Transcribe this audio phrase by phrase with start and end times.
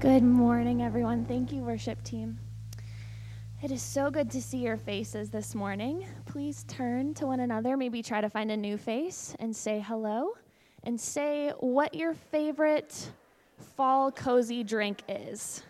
[0.00, 1.26] Good morning, everyone.
[1.26, 2.38] Thank you, worship team.
[3.62, 6.06] It is so good to see your faces this morning.
[6.24, 10.32] Please turn to one another, maybe try to find a new face and say hello
[10.84, 13.12] and say what your favorite
[13.76, 15.62] fall cozy drink is.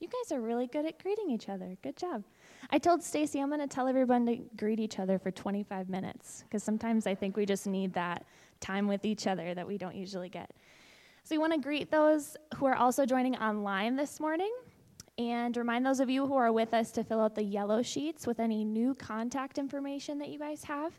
[0.00, 1.76] You guys are really good at greeting each other.
[1.82, 2.24] Good job.
[2.70, 6.44] I told Stacy I'm going to tell everyone to greet each other for 25 minutes
[6.44, 8.24] because sometimes I think we just need that
[8.60, 10.50] time with each other that we don't usually get.
[11.24, 14.52] So we want to greet those who are also joining online this morning
[15.18, 18.26] and remind those of you who are with us to fill out the yellow sheets
[18.26, 20.98] with any new contact information that you guys have,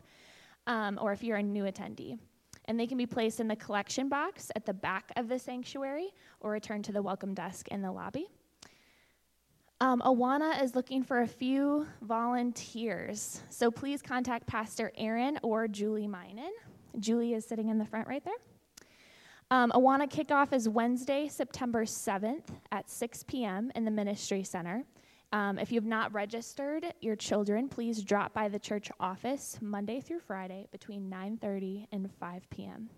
[0.66, 2.18] um, or if you're a new attendee.
[2.66, 6.10] And they can be placed in the collection box at the back of the sanctuary
[6.40, 8.28] or returned to the welcome desk in the lobby.
[9.82, 13.42] Um, Awana is looking for a few volunteers.
[13.48, 16.50] So please contact Pastor Aaron or Julie Minen.
[16.98, 18.34] Julie is sitting in the front right there.
[19.50, 23.72] Um, Awana kickoff is Wednesday, September 7th at 6 p.m.
[23.74, 24.84] in the Ministry Center.
[25.32, 30.00] Um, if you have not registered your children, please drop by the church office Monday
[30.00, 32.90] through Friday between 9:30 and 5 p.m.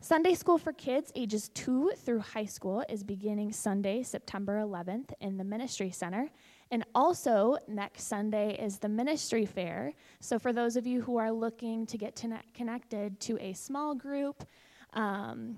[0.00, 5.38] Sunday School for Kids ages 2 through high school is beginning Sunday, September 11th in
[5.38, 6.28] the Ministry Center.
[6.70, 9.94] And also, next Sunday is the Ministry Fair.
[10.20, 14.44] So, for those of you who are looking to get connected to a small group,
[14.92, 15.56] um,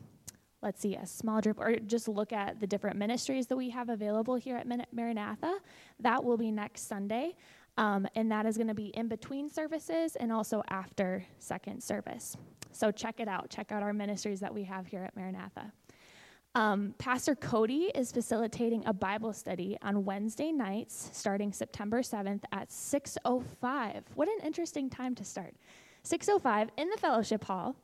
[0.62, 3.88] let's see, a small group, or just look at the different ministries that we have
[3.88, 5.58] available here at Maranatha,
[5.98, 7.34] that will be next Sunday.
[7.76, 12.36] Um, and that is going to be in between services and also after second service.
[12.78, 13.50] So check it out.
[13.50, 15.72] Check out our ministries that we have here at Maranatha.
[16.54, 22.68] Um, Pastor Cody is facilitating a Bible study on Wednesday nights starting September 7th at
[22.68, 24.02] 6.05.
[24.14, 25.56] What an interesting time to start.
[26.04, 27.74] 6.05 in the fellowship hall.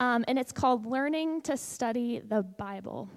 [0.00, 3.08] Um, and it's called Learning to Study the Bible.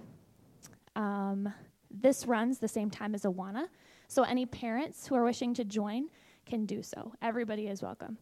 [0.96, 1.52] Um,
[1.90, 3.70] this runs the same time as Awana.
[4.08, 6.10] So any parents who are wishing to join
[6.46, 7.12] can do so.
[7.24, 8.20] Everybody is welcome.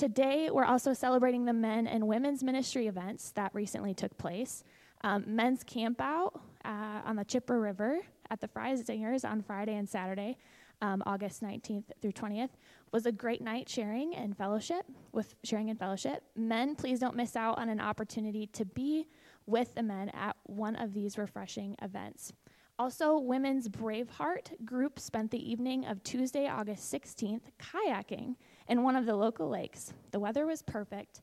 [0.00, 4.64] Today, we're also celebrating the men and women's ministry events that recently took place.
[5.04, 7.98] Um, men's campout uh, on the Chippewa River
[8.30, 10.38] at the Freisingers on Friday and Saturday,
[10.80, 12.48] um, August 19th through 20th,
[12.92, 16.22] was a great night sharing and fellowship with sharing and fellowship.
[16.34, 19.06] Men, please don't miss out on an opportunity to be
[19.44, 22.32] with the men at one of these refreshing events.
[22.78, 28.36] Also, Women's Braveheart group spent the evening of Tuesday, August 16th, kayaking
[28.70, 29.92] in one of the local lakes.
[30.12, 31.20] The weather was perfect.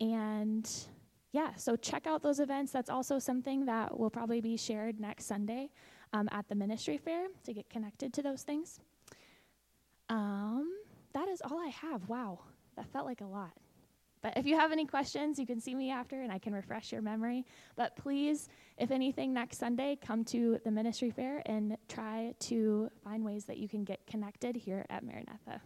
[0.00, 0.68] And
[1.32, 2.72] yeah, so check out those events.
[2.72, 5.70] That's also something that will probably be shared next Sunday
[6.12, 8.80] um, at the ministry fair to get connected to those things.
[10.08, 10.72] Um,
[11.14, 12.08] that is all I have.
[12.08, 12.40] Wow,
[12.76, 13.52] that felt like a lot.
[14.20, 16.90] But if you have any questions, you can see me after and I can refresh
[16.90, 17.46] your memory.
[17.76, 23.24] But please, if anything, next Sunday, come to the ministry fair and try to find
[23.24, 25.60] ways that you can get connected here at Maranatha.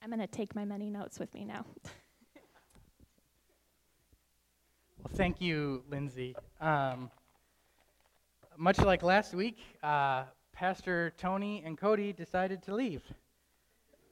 [0.00, 1.64] I'm going to take my many notes with me now.
[4.98, 6.36] well, thank you, Lindsay.
[6.60, 7.10] Um,
[8.56, 13.02] much like last week, uh, Pastor Tony and Cody decided to leave.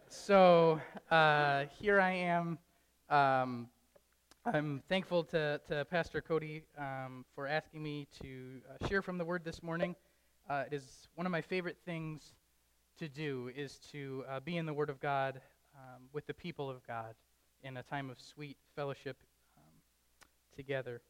[0.09, 0.81] So
[1.11, 2.59] uh, here I am.
[3.09, 3.69] Um,
[4.45, 9.25] I'm thankful to, to Pastor Cody um, for asking me to uh, share from the
[9.25, 9.95] Word this morning.
[10.51, 12.35] Uh, it is one of my favorite things
[12.99, 15.41] to do is to uh, be in the Word of God
[15.77, 17.15] um, with the people of God
[17.63, 19.17] in a time of sweet fellowship
[19.57, 19.63] um,
[20.57, 21.01] together.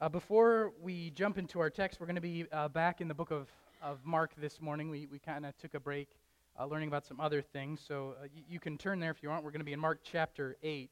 [0.00, 3.14] Uh, before we jump into our text, we're going to be uh, back in the
[3.14, 3.48] book of,
[3.82, 4.90] of Mark this morning.
[4.90, 6.08] We, we kind of took a break
[6.58, 9.28] uh, learning about some other things, so uh, y- you can turn there if you
[9.28, 9.44] want.
[9.44, 10.90] We're going to be in Mark chapter 8.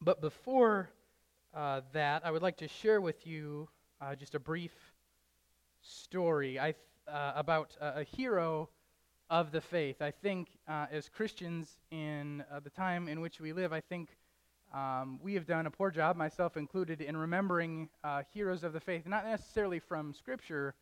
[0.00, 0.90] But before
[1.54, 3.68] uh, that, I would like to share with you
[4.00, 4.72] uh, just a brief
[5.82, 6.76] story I th-
[7.06, 8.70] about a hero
[9.30, 10.02] of the faith.
[10.02, 14.16] I think uh, as Christians in uh, the time in which we live, I think
[14.72, 18.80] um, we have done a poor job, myself included, in remembering uh, heroes of the
[18.80, 20.74] faith, not necessarily from Scripture,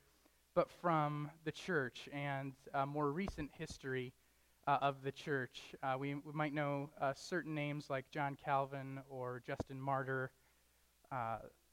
[0.54, 4.12] but from the church and uh, more recent history.
[4.66, 5.60] uh, of the church.
[5.82, 10.30] Uh, we, we, might know certain names like John Calvin or Justin Martyr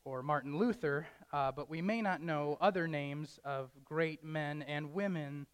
[0.06, 5.46] or Martin Luther, but we may not know other names of great men and women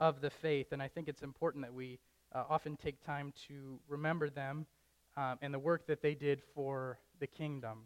[0.00, 0.72] of the faith.
[0.72, 1.98] And I think it's important that we
[2.34, 4.66] uh, often take time to remember them
[5.16, 7.82] um, and the work that they did for the kingdom.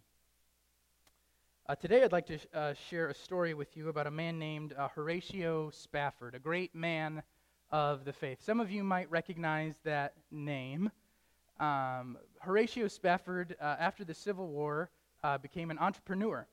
[1.66, 4.38] Uh, today, I'd like to sh- uh, share a story with you about a man
[4.38, 7.22] named uh, Horatio Spafford, a great man
[7.70, 8.38] of the faith.
[8.42, 10.90] Some of you might recognize that name.
[11.58, 14.90] Um, Horatio Spafford, uh, after the Civil War,
[15.22, 16.46] uh, became an entrepreneur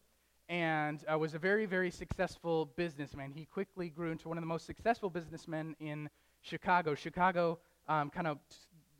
[0.51, 3.31] and uh, was a very, very successful businessman.
[3.31, 6.09] He quickly grew into one of the most successful businessmen in
[6.41, 6.93] Chicago.
[6.93, 7.57] Chicago
[7.87, 8.37] um, kind of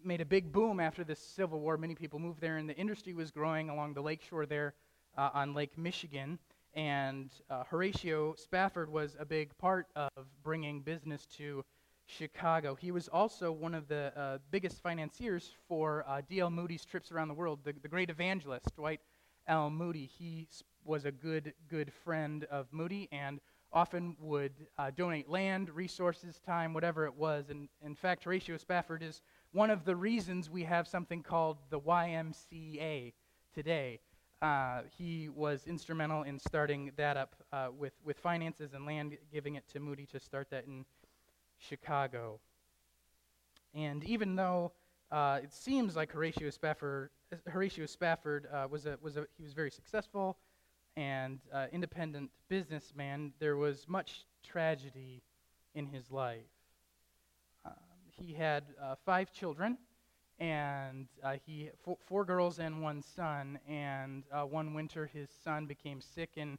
[0.02, 1.76] made a big boom after the Civil War.
[1.76, 4.76] Many people moved there, and the industry was growing along the lakeshore there
[5.18, 6.40] uh, on Lake Michigan.
[6.74, 10.10] And uh, Horatio Spafford was a big part of
[10.44, 11.66] bringing business to
[12.06, 12.76] Chicago.
[12.76, 16.50] He was also one of the uh, biggest financiers for uh, D.L.
[16.50, 19.02] Moody's trips around the world, the, the great evangelist, Dwight
[19.48, 19.70] L.
[19.70, 20.06] Moody.
[20.06, 20.48] He
[20.86, 23.40] was a good, good friend of Moody and
[23.74, 27.50] often would uh, donate land, resources, time, whatever it was.
[27.50, 29.22] And in fact, Horatio Spafford is
[29.54, 33.14] one of the reasons we have something called the YMCA
[33.54, 34.00] today.
[34.42, 39.56] Uh, he was instrumental in starting that up uh, with, with finances and land, giving
[39.56, 40.84] it to Moody to start that in
[41.60, 42.40] Chicago.
[43.74, 44.74] And even though
[45.12, 47.12] uh, it seems like Horatio Spafford,
[47.48, 50.38] Horatio Spafford uh, was, a, was a, he was very successful
[50.96, 55.22] and uh, independent businessman, there was much tragedy
[55.74, 56.40] in his life.
[57.66, 57.74] Um,
[58.08, 59.78] he had uh, five children
[60.42, 61.70] and uh, he
[62.08, 63.60] four, girls and one son.
[63.70, 66.58] And uh, one winter, his son became sick and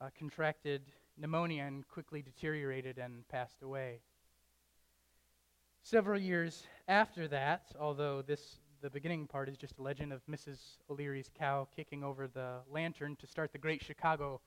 [0.00, 0.82] uh, contracted
[1.16, 4.00] pneumonia and quickly deteriorated and passed away.
[5.82, 10.58] Several years after that, although this the beginning part is just a legend of Mrs.
[10.90, 14.40] O'Leary's cow kicking over the lantern to start the Great Chicago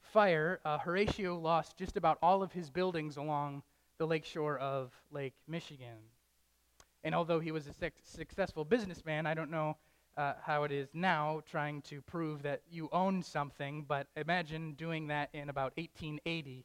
[0.00, 3.62] Fire, uh, Horatio lost just about all of his buildings along
[3.98, 5.98] the lakeshore of Lake Michigan.
[7.04, 9.76] And although he was a successful businessman, I don't know
[10.16, 15.06] uh, how it is now trying to prove that you own something, but imagine doing
[15.08, 16.64] that in about 1880.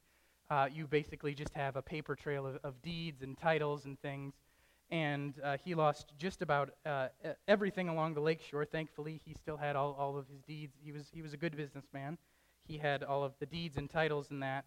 [0.50, 4.34] Uh, you basically just have a paper trail of, of deeds and titles and things.
[4.90, 7.08] And uh, he lost just about uh,
[7.48, 8.66] everything along the lakeshore.
[8.66, 10.76] Thankfully, he still had all, all of his deeds.
[10.82, 12.18] He was, he was a good businessman.
[12.68, 14.66] He had all of the deeds and titles and that.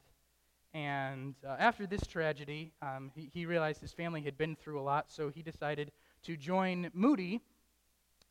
[0.73, 4.83] And uh, after this tragedy, um, he, he, realized his family had been through a
[4.83, 5.91] lot, so he decided
[6.23, 7.41] to join Moody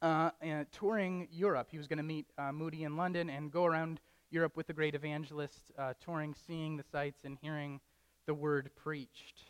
[0.01, 0.29] uh,
[0.71, 1.67] touring Europe.
[1.69, 3.99] He was going to meet uh, Moody in London and go around
[4.31, 7.81] Europe with the great evangelist, uh, touring, seeing the sights, and hearing
[8.25, 9.43] the word preached.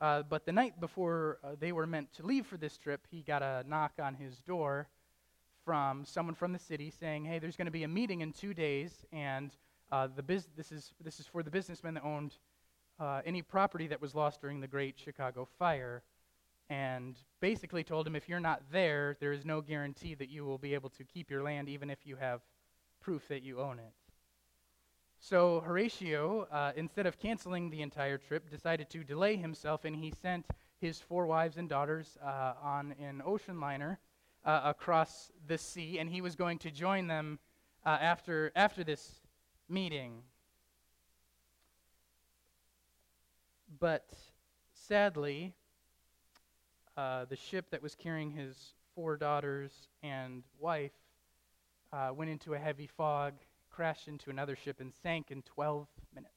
[0.00, 3.22] Uh, but the night before uh, they were meant to leave for this trip, he
[3.22, 4.88] got a knock on his door
[5.64, 8.54] from someone from the city saying, Hey, there's going to be a meeting in two
[8.54, 9.50] days, and
[9.90, 12.34] uh, the biz- this, is, this is for the businessman that owned
[13.00, 16.02] uh, any property that was lost during the Great Chicago Fire,
[16.70, 20.58] and basically told him if you're not there, there is no guarantee that you will
[20.58, 22.40] be able to keep your land, even if you have
[23.00, 23.92] proof that you own it.
[25.20, 30.12] So Horatio, uh, instead of canceling the entire trip, decided to delay himself, and he
[30.22, 30.46] sent
[30.80, 33.98] his four wives and daughters uh, on an ocean liner
[34.44, 37.38] uh, across the sea, and he was going to join them
[37.84, 39.20] uh, after, after this
[39.68, 40.22] meeting.
[43.80, 44.08] But
[44.72, 45.52] sadly,
[46.96, 49.72] uh, the ship that was carrying his four daughters
[50.02, 50.92] and wife
[51.92, 53.34] uh, went into a heavy fog,
[53.78, 56.34] crashed into another ship, and sank in 12 minutes.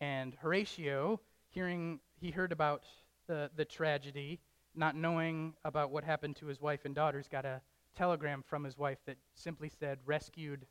[0.00, 2.84] And Horatio, hearing, he heard about
[3.26, 4.40] the, the tragedy,
[4.74, 7.60] not knowing about what happened to his wife and daughters, got a
[7.94, 10.64] telegram from his wife that simply said, rescued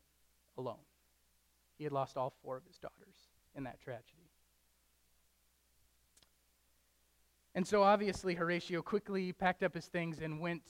[0.58, 0.82] alone.
[1.78, 3.14] He had lost all four of his daughters
[3.54, 4.28] in that tragedy.
[7.54, 10.64] And so obviously, Horatio quickly packed up his things and went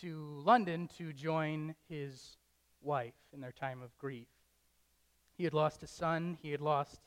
[0.00, 2.36] to London to join his
[2.84, 4.28] wife in their time of grief.
[5.36, 7.00] He had lost a son, he had lost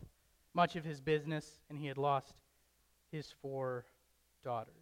[0.53, 2.41] much of his business, and he had lost
[3.11, 3.85] his four
[4.43, 4.73] daughters.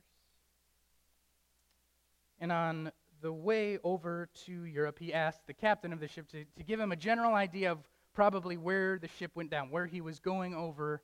[2.39, 6.45] And on the way over to Europe, he asked the captain of the ship to,
[6.57, 7.79] to give him a general idea of
[8.13, 11.01] probably where the ship went down, where he was going over.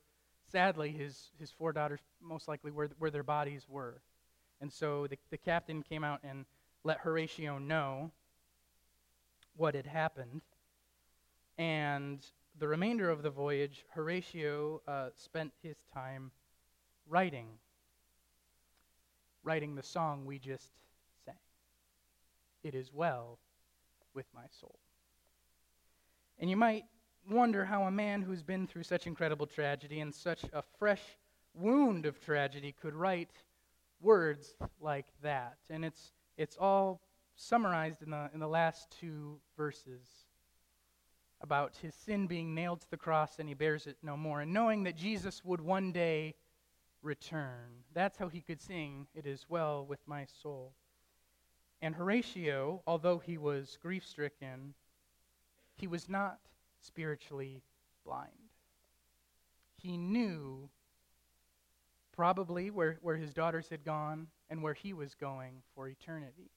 [0.50, 4.00] Sadly, his, his four daughters, most likely where, where their bodies were.
[4.60, 6.44] And so the, the captain came out and
[6.84, 8.10] let Horatio know
[9.56, 10.42] what had happened.
[11.58, 12.24] And
[12.58, 16.30] the remainder of the voyage, Horatio uh, spent his time
[17.08, 17.48] writing
[19.44, 20.70] writing the song we just
[21.24, 21.34] sang.
[22.62, 23.38] It is well
[24.14, 24.78] with my soul.
[26.38, 26.84] And you might
[27.30, 31.02] wonder how a man who's been through such incredible tragedy and such a fresh
[31.54, 33.30] wound of tragedy could write
[34.00, 35.56] words like that.
[35.70, 37.00] And it's, it's all
[37.42, 40.06] summarized in the, in the last two verses
[41.40, 44.52] about his sin being nailed to the cross and he bears it no more, and
[44.52, 46.34] knowing that Jesus would one day
[47.02, 47.82] return.
[47.94, 50.72] That's how he could sing, It is well with my soul.
[51.80, 54.74] And Horatio, although he was grief stricken,
[55.74, 56.38] he was not
[56.80, 57.64] spiritually
[58.04, 58.30] blind.
[59.76, 60.70] He knew
[62.12, 66.52] probably where, where his daughters had gone and where he was going for eternity.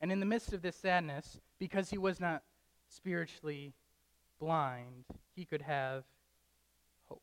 [0.00, 2.42] And in the midst of this sadness, because he was not
[2.88, 3.72] spiritually
[4.38, 6.04] blind, he could have
[7.08, 7.22] hope.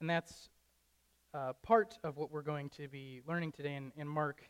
[0.00, 0.48] And that's
[1.34, 4.42] uh, part of what we're going to be learning today in, in Mark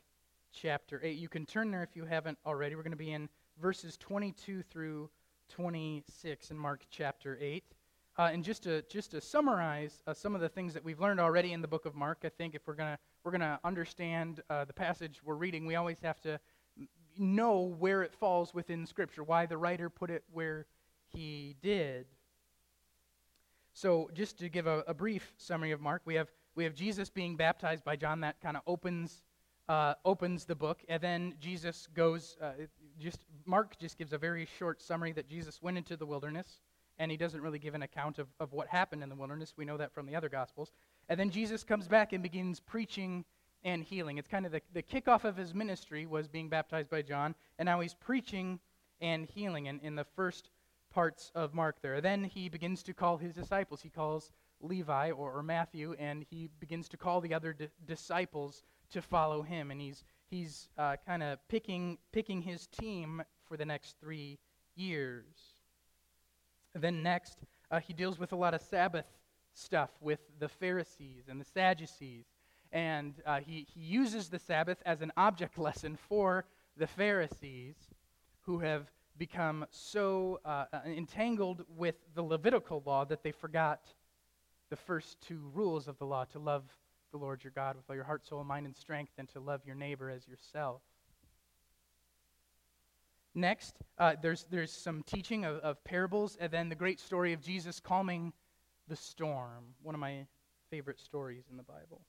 [0.53, 1.17] chapter 8.
[1.17, 2.75] You can turn there if you haven't already.
[2.75, 3.29] We're going to be in
[3.61, 5.09] verses 22 through
[5.49, 7.65] 26 in Mark chapter 8.
[8.19, 11.19] Uh, and just to just to summarize uh, some of the things that we've learned
[11.19, 14.65] already in the book of Mark, I think if we're gonna we're gonna understand uh,
[14.65, 16.41] the passage we're reading, we always have to
[17.19, 20.67] know where it falls within Scripture, why the writer put it where
[21.09, 22.07] he did.
[23.75, 27.09] So, just to give a, a brief summary of Mark, we have we have Jesus
[27.09, 28.21] being baptized by John.
[28.21, 29.23] That kind of opens
[29.69, 32.37] uh, opens the book, and then Jesus goes.
[32.41, 32.53] Uh,
[32.99, 36.61] just Mark just gives a very short summary that Jesus went into the wilderness
[36.99, 39.55] and he doesn't really give an account of, of what happened in the wilderness.
[39.57, 40.73] We know that from the other Gospels.
[41.09, 43.25] And then Jesus comes back and begins preaching
[43.65, 44.19] and healing.
[44.19, 47.67] It's kind of the, the kickoff of his ministry was being baptized by John, and
[47.67, 48.59] now he's preaching
[49.01, 50.51] and healing in, in the first
[50.93, 52.01] parts of Mark there.
[52.01, 53.81] Then he begins to call his disciples.
[53.81, 54.31] He calls
[54.61, 59.43] Levi or, or Matthew, and he begins to call the other di- disciples to follow
[59.43, 59.71] him.
[59.71, 64.39] And he's, he's uh, kind of picking, picking his team for the next three
[64.77, 65.52] years.
[66.75, 67.39] Then next,
[67.71, 69.07] uh, he deals with a lot of Sabbath
[69.55, 72.25] stuff with the Pharisees and the Sadducees.
[72.73, 77.77] And uh, he, he uses the Sabbath as an object lesson for the Pharisees
[78.41, 83.93] who have become so uh, uh, entangled with the Levitical law that they forgot
[84.71, 86.65] the first two rules of the law to love
[87.11, 89.61] the Lord your God with all your heart, soul, mind, and strength, and to love
[89.67, 90.81] your neighbor as yourself.
[93.35, 97.41] Next, uh, there's, there's some teaching of, of parables, and then the great story of
[97.41, 98.33] Jesus calming
[98.89, 100.27] the storm, one of my
[100.71, 102.03] favorite stories in the Bible.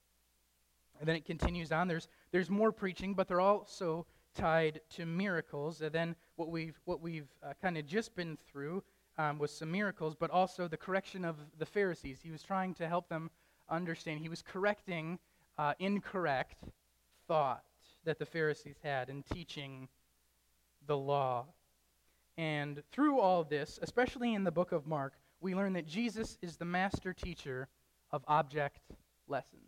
[0.99, 1.87] And then it continues on.
[1.87, 5.81] There's, there's more preaching, but they're also tied to miracles.
[5.81, 8.83] And then what we've, what we've uh, kind of just been through
[9.17, 12.19] um, was some miracles, but also the correction of the Pharisees.
[12.21, 13.29] He was trying to help them
[13.69, 14.19] understand.
[14.19, 15.19] He was correcting
[15.57, 16.63] uh, incorrect
[17.27, 17.63] thought
[18.05, 19.87] that the Pharisees had in teaching
[20.87, 21.45] the law.
[22.37, 26.57] And through all this, especially in the book of Mark, we learn that Jesus is
[26.57, 27.67] the master teacher
[28.11, 28.79] of object
[29.27, 29.59] lessons.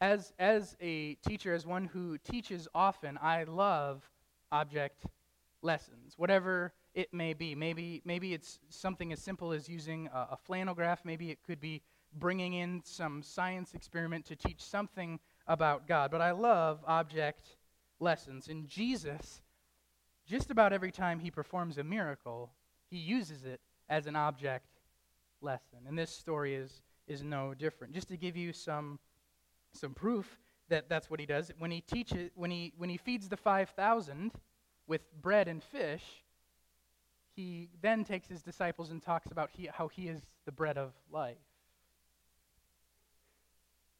[0.00, 4.08] As, as a teacher, as one who teaches often, I love
[4.52, 5.06] object
[5.62, 7.54] lessons, whatever it may be.
[7.54, 11.04] Maybe, maybe it's something as simple as using a, a flannel graph.
[11.04, 11.82] Maybe it could be
[12.14, 16.10] bringing in some science experiment to teach something about God.
[16.10, 17.56] But I love object
[18.00, 18.48] lessons.
[18.48, 19.40] And Jesus
[20.28, 22.50] just about every time he performs a miracle,
[22.90, 24.66] he uses it as an object
[25.40, 25.78] lesson.
[25.86, 27.94] And this story is, is no different.
[27.94, 28.98] Just to give you some,
[29.72, 33.28] some proof that that's what he does, when he teaches, when he, when he feeds
[33.28, 34.32] the 5,000
[34.86, 36.04] with bread and fish,
[37.34, 40.92] he then takes his disciples and talks about he, how he is the bread of
[41.10, 41.36] life.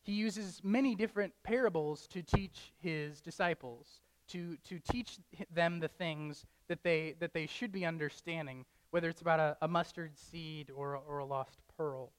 [0.03, 5.19] He uses many different parables to teach his disciples to, to teach
[5.55, 9.69] them the things that they, that they should be understanding, whether it's about a, a
[9.69, 12.11] mustard seed or, or a lost pearl.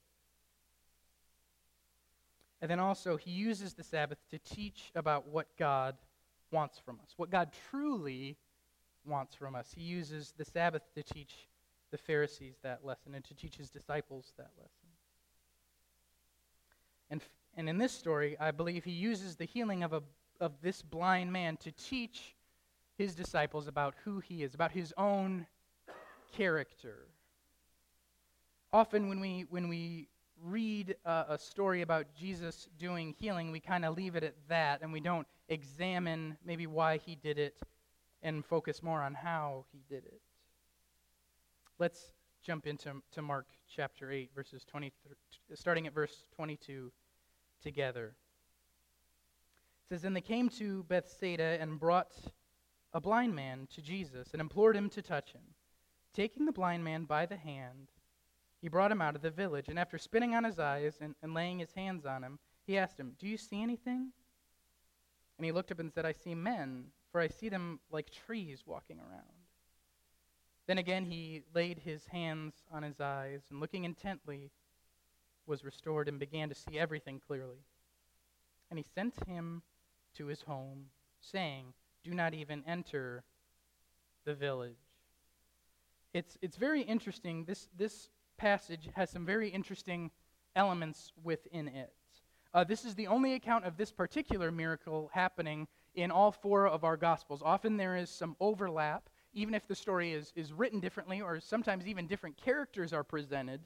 [2.62, 5.96] And then also, he uses the Sabbath to teach about what God
[6.52, 8.36] wants from us, what God truly
[9.06, 9.72] wants from us.
[9.74, 11.48] He uses the Sabbath to teach
[11.92, 14.90] the Pharisees that lesson and to teach his disciples that lesson.
[17.10, 17.22] And,
[17.56, 20.04] and in this story, I believe he uses the healing of a
[20.40, 22.36] of this blind man to teach
[22.98, 25.46] his disciples about who he is, about his own
[26.36, 27.08] character.
[28.72, 30.10] Often, when we, when we
[30.44, 34.82] read uh, a story about Jesus doing healing, we kind of leave it at that
[34.82, 37.60] and we don't examine maybe why he did it
[38.22, 40.22] and focus more on how he did it.
[41.78, 42.12] Let's
[42.44, 44.92] jump into to Mark chapter 8, verses 20,
[45.54, 46.92] starting at verse 22
[47.62, 48.16] together.
[49.90, 52.14] Says, And they came to Bethsaida and brought
[52.94, 55.42] a blind man to Jesus and implored him to touch him.
[56.14, 57.90] Taking the blind man by the hand,
[58.62, 61.34] he brought him out of the village, and after spitting on his eyes and, and
[61.34, 64.12] laying his hands on him, he asked him, Do you see anything?
[65.38, 68.64] And he looked up and said, I see men, for I see them like trees
[68.66, 69.24] walking around.
[70.68, 74.52] Then again he laid his hands on his eyes, and looking intently,
[75.48, 77.64] was restored and began to see everything clearly.
[78.70, 79.64] And he sent him
[80.16, 80.86] to his home,
[81.22, 81.74] saying,
[82.04, 83.24] Do not even enter
[84.26, 84.76] the village.
[86.14, 87.46] It's, it's very interesting.
[87.46, 90.12] This, this passage has some very interesting
[90.56, 91.94] elements within it.
[92.54, 96.84] Uh, this is the only account of this particular miracle happening in all four of
[96.84, 97.42] our Gospels.
[97.44, 101.86] Often there is some overlap, even if the story is, is written differently, or sometimes
[101.88, 103.62] even different characters are presented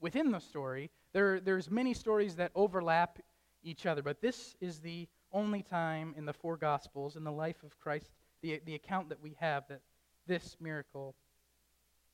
[0.00, 0.90] within the story.
[1.12, 3.18] There, there's many stories that overlap
[3.62, 7.62] each other, but this is the only time in the four Gospels, in the life
[7.62, 9.82] of Christ, the, the account that we have that
[10.26, 11.14] this miracle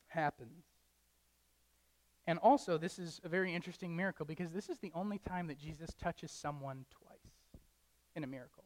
[0.09, 0.65] happens.
[2.27, 5.59] And also, this is a very interesting miracle because this is the only time that
[5.59, 7.63] Jesus touches someone twice
[8.15, 8.65] in a miracle.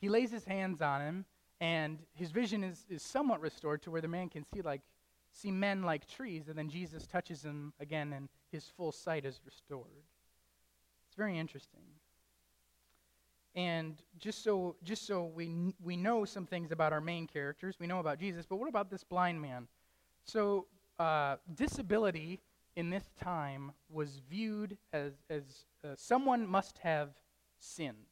[0.00, 1.24] He lays his hands on him,
[1.60, 4.82] and his vision is, is somewhat restored to where the man can see like
[5.32, 9.40] see men like trees, and then Jesus touches him again, and his full sight is
[9.44, 10.04] restored.
[11.08, 11.80] It's very interesting.
[13.56, 17.86] And just so just so we we know some things about our main characters, we
[17.86, 19.68] know about Jesus, but what about this blind man?
[20.24, 20.66] So
[20.98, 22.40] uh, disability
[22.76, 27.10] in this time was viewed as, as uh, someone must have
[27.58, 28.08] sinned.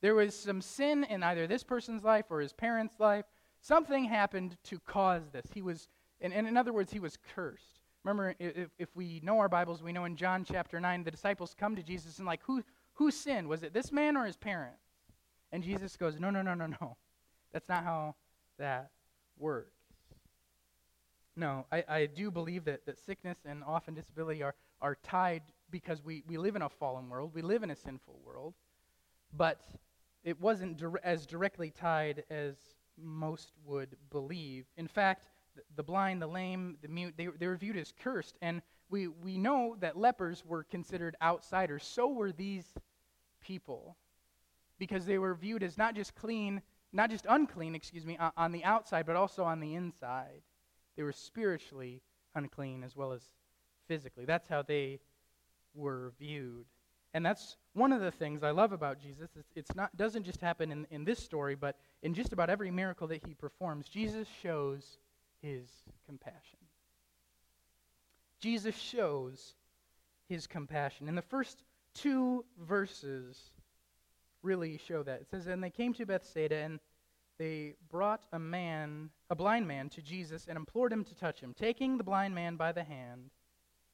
[0.00, 3.24] There was some sin in either this person's life or his parents' life.
[3.60, 5.46] Something happened to cause this.
[5.52, 5.88] He was,
[6.20, 7.80] and, and in other words, he was cursed.
[8.04, 11.54] Remember, if, if we know our Bibles, we know in John chapter 9, the disciples
[11.58, 12.62] come to Jesus and, like, who,
[12.98, 13.48] who sinned?
[13.48, 14.82] Was it this man or his parents?
[15.52, 16.96] And Jesus goes, No, no, no, no, no.
[17.52, 18.16] That's not how
[18.58, 18.90] that
[19.38, 19.76] works.
[21.36, 26.04] No, I, I do believe that, that sickness and often disability are, are tied because
[26.04, 28.54] we, we live in a fallen world, we live in a sinful world,
[29.32, 29.60] but
[30.24, 32.56] it wasn't dir- as directly tied as
[33.00, 34.66] most would believe.
[34.76, 38.36] In fact, the, the blind, the lame, the mute, they, they were viewed as cursed.
[38.42, 41.84] And we, we know that lepers were considered outsiders.
[41.84, 42.74] So were these
[43.48, 43.96] people
[44.78, 48.62] because they were viewed as not just clean, not just unclean, excuse me, on, the
[48.62, 50.42] outside, but also on the inside.
[50.96, 52.02] They were spiritually
[52.34, 53.22] unclean as well as
[53.88, 54.24] physically.
[54.24, 55.00] That's how they
[55.74, 56.66] were viewed.
[57.14, 59.30] And that's one of the things I love about Jesus.
[59.36, 62.70] It's, it's not doesn't just happen in, in this story, but in just about every
[62.70, 64.98] miracle that he performs, Jesus shows
[65.40, 65.68] his
[66.06, 66.58] compassion.
[68.40, 69.54] Jesus shows
[70.28, 71.08] his compassion.
[71.08, 71.62] In the first
[72.00, 73.50] two verses
[74.42, 75.20] really show that.
[75.20, 76.80] It says, And they came to Bethsaida, and
[77.38, 81.54] they brought a man, a blind man, to Jesus and implored him to touch him.
[81.54, 83.30] Taking the blind man by the hand,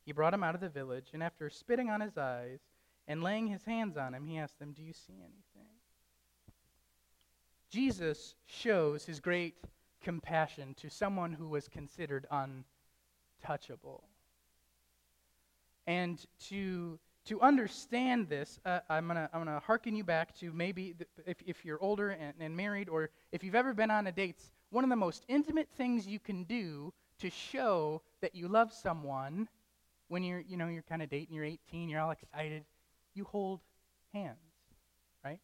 [0.05, 2.61] he brought him out of the village, and after spitting on his eyes
[3.07, 5.71] and laying his hands on him, he asked them, Do you see anything?
[7.71, 9.57] Jesus shows his great
[10.03, 14.05] compassion to someone who was considered untouchable.
[15.87, 20.53] And to to understand this, uh, I'm going to I'm gonna hearken you back to
[20.53, 20.95] maybe
[21.27, 24.43] if, if you're older and, and married, or if you've ever been on a date,
[24.71, 29.49] one of the most intimate things you can do to show that you love someone
[30.09, 32.65] when you're, you know, you're kind of dating, you're 18, you're all excited,
[33.15, 33.61] you hold
[34.13, 34.37] hands,
[35.25, 35.41] right?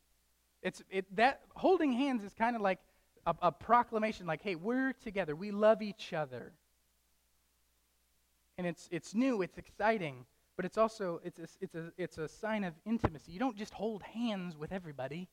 [0.63, 2.81] It's, it, that holding hands is kind of like
[3.25, 6.53] a, a proclamation, like, hey, we're together, we love each other.
[8.59, 10.27] And it's, it's new, it's exciting
[10.61, 13.33] but it's also it's a, it's a, it's a sign of intimacy.
[13.33, 15.27] You don't just hold hands with everybody.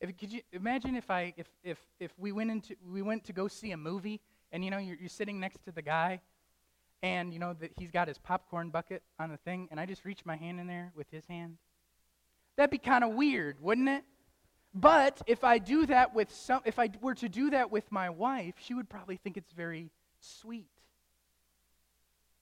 [0.00, 3.34] If, could you imagine if I if, if, if we went into we went to
[3.34, 4.18] go see a movie
[4.52, 6.22] and you know you're, you're sitting next to the guy
[7.02, 10.06] and you know that he's got his popcorn bucket on the thing and I just
[10.06, 11.58] reach my hand in there with his hand.
[12.56, 14.04] That'd be kind of weird, wouldn't it?
[14.72, 18.08] But if I do that with some if I were to do that with my
[18.08, 20.70] wife, she would probably think it's very sweet.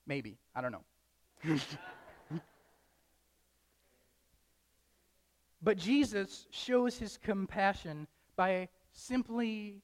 [0.07, 1.57] Maybe, I don't know.
[5.65, 9.81] But Jesus shows his compassion by simply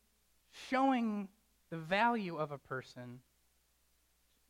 [0.69, 1.27] showing
[1.71, 3.19] the value of a person,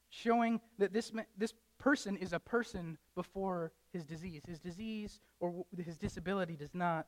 [0.10, 4.42] showing that this, this person is a person before his disease.
[4.46, 7.08] His disease or his disability does not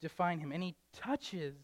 [0.00, 0.52] define him.
[0.52, 1.56] And he touches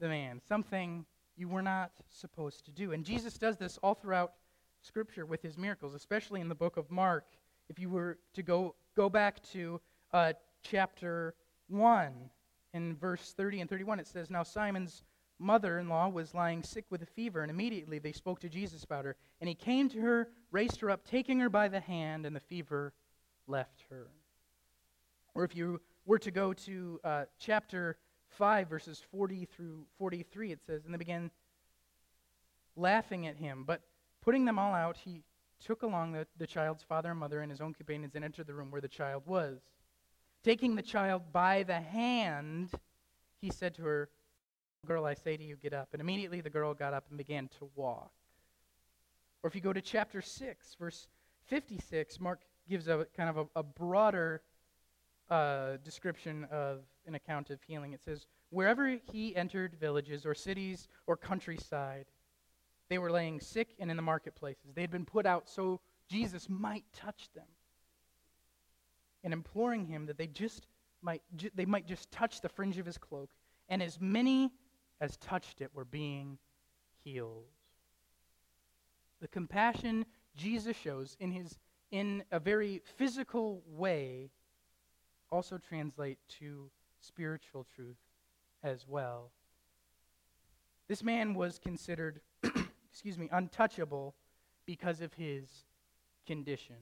[0.00, 2.90] the man, something you were not supposed to do.
[2.90, 4.32] And Jesus does this all throughout
[4.82, 7.26] Scripture with his miracles, especially in the book of Mark.
[7.68, 9.80] If you were to go, go back to
[10.12, 11.34] uh, chapter
[11.68, 12.30] 1,
[12.72, 15.02] in verse 30 and 31, it says, Now Simon's
[15.38, 18.84] mother in law was lying sick with a fever, and immediately they spoke to Jesus
[18.84, 19.16] about her.
[19.40, 22.40] And he came to her, raised her up, taking her by the hand, and the
[22.40, 22.92] fever
[23.46, 24.08] left her.
[25.34, 27.96] Or if you were to go to uh, chapter
[28.28, 31.30] 5, verses 40 through 43, it says, And they began
[32.76, 33.64] laughing at him.
[33.66, 33.82] But
[34.20, 35.22] putting them all out, he
[35.64, 38.54] took along the, the child's father and mother and his own companions and entered the
[38.54, 39.60] room where the child was.
[40.42, 42.70] Taking the child by the hand,
[43.40, 44.08] he said to her,
[44.86, 45.88] Girl, I say to you, get up.
[45.92, 48.10] And immediately the girl got up and began to walk.
[49.42, 51.06] Or if you go to chapter 6, verse
[51.48, 54.40] 56, Mark gives a kind of a, a broader
[55.28, 57.92] uh, description of an account of healing.
[57.92, 62.06] It says, Wherever he entered villages or cities or countryside,
[62.88, 64.74] they were laying sick and in the marketplaces.
[64.74, 67.46] They had been put out so Jesus might touch them.
[69.22, 70.66] And imploring him that they just
[71.02, 71.22] might
[71.54, 73.30] they might just touch the fringe of his cloak.
[73.68, 74.52] And as many
[75.00, 76.38] as touched it were being
[77.04, 77.44] healed.
[79.20, 80.06] The compassion
[80.36, 81.58] Jesus shows in his
[81.90, 84.30] in a very physical way
[85.30, 87.98] also translate to spiritual truth
[88.62, 89.30] as well.
[90.88, 92.20] This man was considered
[92.90, 94.14] excuse me, untouchable
[94.66, 95.64] because of his
[96.26, 96.76] condition.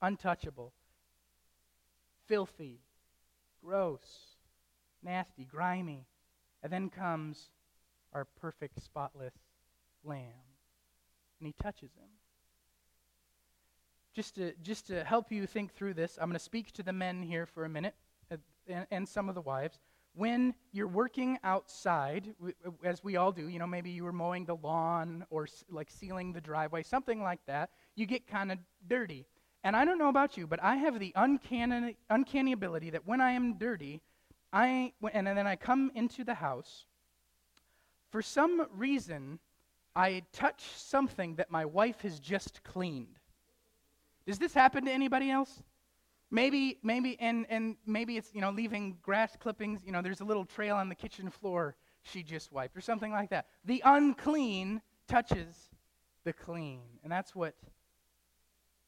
[0.00, 0.72] Untouchable.
[2.28, 2.80] Filthy,
[3.64, 4.36] gross,
[5.02, 6.06] nasty, grimy.
[6.62, 7.50] And then comes
[8.12, 9.34] our perfect, spotless
[10.04, 10.22] lamb.
[11.40, 12.08] And he touches him.
[14.14, 16.92] Just to, just to help you think through this, I'm going to speak to the
[16.92, 17.94] men here for a minute
[18.32, 18.36] uh,
[18.68, 19.78] and, and some of the wives
[20.18, 22.34] when you're working outside,
[22.82, 26.32] as we all do, you know, maybe you were mowing the lawn or like sealing
[26.32, 29.24] the driveway, something like that, you get kind of dirty.
[29.64, 33.20] And I don't know about you, but I have the uncanny, uncanny ability that when
[33.20, 34.00] I am dirty,
[34.52, 36.86] I and then I come into the house,
[38.10, 39.38] for some reason,
[39.94, 43.18] I touch something that my wife has just cleaned.
[44.26, 45.62] Does this happen to anybody else?
[46.30, 50.24] Maybe, maybe, and, and maybe it's, you know, leaving grass clippings, you know, there's a
[50.24, 53.46] little trail on the kitchen floor she just wiped, or something like that.
[53.64, 55.70] The unclean touches
[56.24, 56.80] the clean.
[57.02, 57.54] And that's what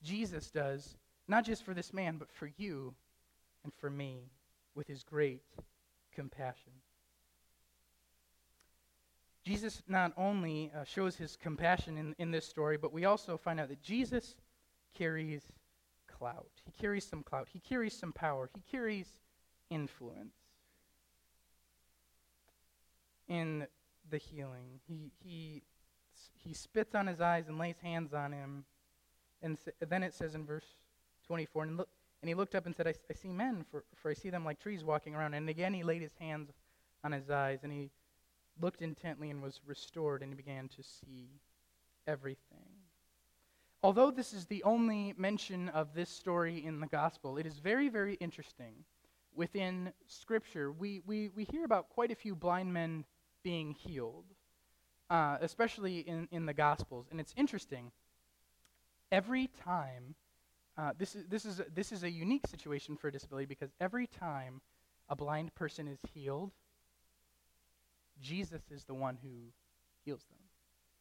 [0.02, 0.96] Jesus does,
[1.28, 2.94] not just for this man, but for you
[3.64, 4.30] and for me,
[4.74, 5.42] with his great
[6.14, 6.72] compassion.
[9.44, 13.58] Jesus not only uh, shows his compassion in, in this story, but we also find
[13.58, 14.36] out that Jesus
[14.94, 15.42] carries
[16.06, 16.50] clout.
[16.64, 17.48] He carries some clout.
[17.52, 18.50] He carries some power.
[18.54, 19.08] He carries
[19.70, 20.34] influence
[23.28, 23.66] in
[24.10, 24.80] the healing.
[24.86, 25.62] He, he,
[26.34, 28.64] he spits on his eyes and lays hands on him.
[29.42, 30.66] And then it says in verse
[31.26, 31.88] 24, and, look,
[32.22, 34.44] and he looked up and said, I, I see men, for, for I see them
[34.44, 35.34] like trees walking around.
[35.34, 36.50] And again he laid his hands
[37.02, 37.90] on his eyes, and he
[38.60, 41.40] looked intently and was restored, and he began to see
[42.06, 42.80] everything.
[43.82, 47.88] Although this is the only mention of this story in the gospel, it is very,
[47.88, 48.84] very interesting.
[49.34, 53.06] Within Scripture, we, we, we hear about quite a few blind men
[53.42, 54.26] being healed,
[55.08, 57.06] uh, especially in, in the gospels.
[57.10, 57.90] And it's interesting.
[59.12, 60.14] Every time,
[60.78, 64.06] uh, this, is, this, is, this is a unique situation for a disability because every
[64.06, 64.60] time
[65.08, 66.52] a blind person is healed,
[68.20, 69.28] Jesus is the one who
[70.04, 70.38] heals them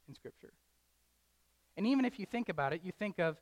[0.07, 0.53] in Scripture.
[1.77, 3.37] And even if you think about it, you think of,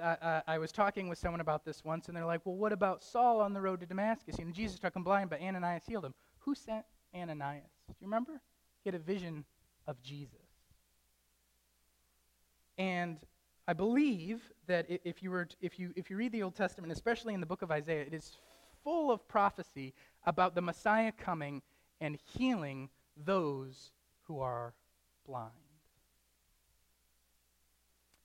[0.00, 2.72] uh, uh, I was talking with someone about this once, and they're like, well, what
[2.72, 4.36] about Saul on the road to Damascus?
[4.38, 6.14] You know, Jesus struck him blind, but Ananias healed him.
[6.40, 7.64] Who sent Ananias?
[7.88, 8.40] Do you remember?
[8.84, 9.44] He had a vision
[9.86, 10.36] of Jesus.
[12.78, 13.18] And
[13.70, 17.34] I believe that if you, were if, you, if you read the Old Testament, especially
[17.34, 18.36] in the book of Isaiah, it is
[18.82, 19.94] full of prophecy
[20.26, 21.62] about the Messiah coming
[22.00, 24.74] and healing those who are
[25.24, 25.52] blind.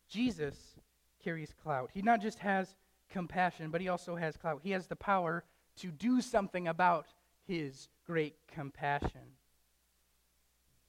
[0.10, 0.80] Jesus
[1.24, 1.92] carries clout.
[1.94, 2.76] He not just has
[3.12, 4.62] compassion, but he also has clout.
[4.64, 5.44] He has the power
[5.76, 7.06] to do something about
[7.48, 9.36] his great compassion.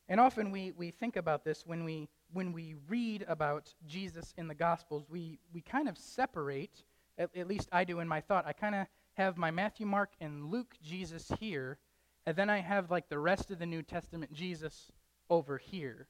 [0.09, 4.49] And often we, we think about this when we, when we read about Jesus in
[4.49, 5.05] the Gospels.
[5.09, 6.85] We, we kind of separate,
[7.19, 10.13] at, at least I do in my thought, I kind of have my Matthew, Mark,
[10.21, 11.79] and Luke Jesus here,
[12.27, 14.93] and then I have like the rest of the New Testament Jesus
[15.31, 16.07] over here.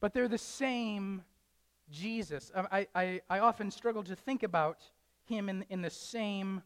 [0.00, 1.22] But they're the same
[1.90, 2.50] Jesus.
[2.54, 4.78] Um, I, I, I often struggle to think about
[5.24, 6.62] him in, in the same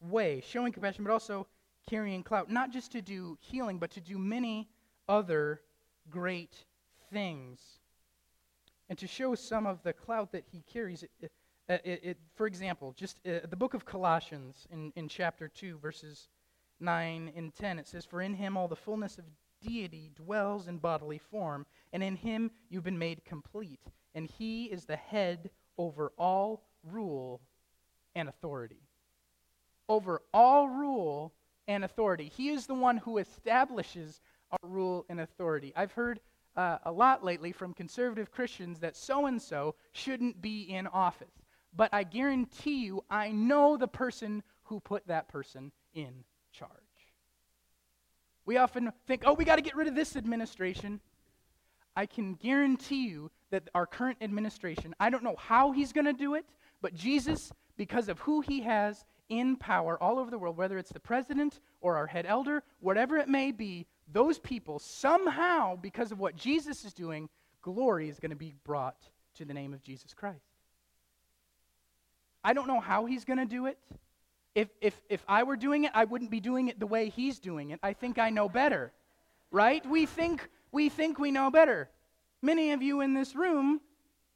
[0.00, 1.46] way, showing compassion, but also
[1.88, 4.68] carrying clout, not just to do healing, but to do many
[5.08, 5.60] other
[6.10, 6.64] great
[7.10, 7.60] things.
[8.88, 11.04] And to show some of the clout that he carries,
[11.68, 15.76] Uh, it, it, for example, just uh, the book of Colossians in, in chapter 2,
[15.78, 16.28] verses
[16.80, 19.24] 9 and 10, it says, For in him all the fullness of
[19.60, 23.80] deity dwells in bodily form, and in him you've been made complete.
[24.14, 27.42] And he is the head over all rule
[28.14, 28.88] and authority.
[29.88, 31.34] Over all rule
[31.66, 32.32] and authority.
[32.34, 35.74] He is the one who establishes our rule and authority.
[35.76, 36.20] I've heard
[36.58, 41.32] uh, a lot lately from conservative Christians that so and so shouldn't be in office.
[41.74, 46.72] But I guarantee you, I know the person who put that person in charge.
[48.44, 51.00] We often think, oh, we got to get rid of this administration.
[51.94, 56.12] I can guarantee you that our current administration, I don't know how he's going to
[56.12, 56.44] do it,
[56.82, 60.92] but Jesus, because of who he has in power all over the world, whether it's
[60.92, 66.18] the president or our head elder, whatever it may be, those people, somehow, because of
[66.18, 67.28] what Jesus is doing,
[67.62, 68.96] glory is going to be brought
[69.34, 70.44] to the name of Jesus Christ.
[72.42, 73.78] I don't know how he's going to do it.
[74.54, 77.38] If, if, if I were doing it, I wouldn't be doing it the way he's
[77.38, 77.80] doing it.
[77.82, 78.92] I think I know better,
[79.50, 79.84] right?
[79.86, 81.88] We think we think we know better.
[82.42, 83.80] Many of you in this room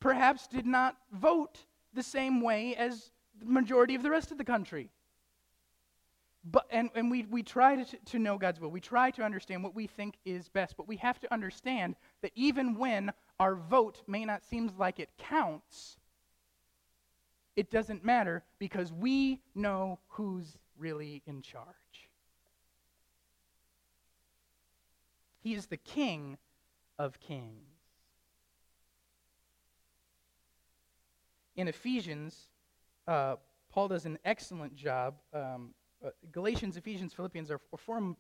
[0.01, 1.59] perhaps did not vote
[1.95, 4.91] the same way as the majority of the rest of the country.
[6.45, 8.71] But, and, and we, we try to, to know God's will.
[8.71, 10.77] We try to understand what we think is best.
[10.77, 15.11] But we have to understand that even when our vote may not seem like it
[15.19, 15.99] counts,
[17.55, 21.67] it doesn't matter because we know who's really in charge.
[25.43, 26.39] He is the King
[26.99, 27.69] of kings.
[31.55, 32.49] In Ephesians,
[33.07, 33.37] uh,
[33.71, 35.15] Paul does an excellent job.
[35.35, 38.17] Um, uh, Galatians, Ephesians, Philippians are, form,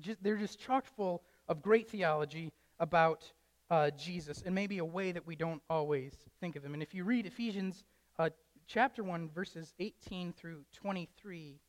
[0.00, 3.30] just, they're just chock full of great theology about
[3.70, 6.74] uh, Jesus and maybe a way that we don't always think of him.
[6.74, 7.84] And if you read Ephesians
[8.18, 8.30] uh,
[8.66, 11.60] chapter 1, verses 18 through 23,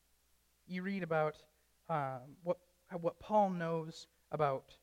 [0.67, 1.35] you read about
[1.89, 2.57] um, what,
[2.99, 4.75] what Paul knows about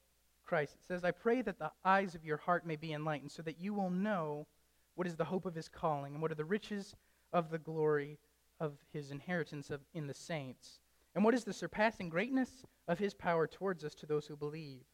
[0.45, 0.75] Christ.
[0.75, 3.61] It says, I pray that the eyes of your heart may be enlightened, so that
[3.61, 4.47] you will know
[4.95, 6.95] what is the hope of his calling, and what are the riches
[7.33, 8.19] of the glory
[8.63, 10.79] of his inheritance of, in the saints,
[11.15, 14.85] and what is the surpassing greatness of his power towards us to those who believe.